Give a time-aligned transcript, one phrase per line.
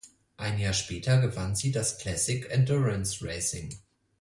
[0.35, 3.77] Ein Jahr später gewann sie das Classic Endurance Racing.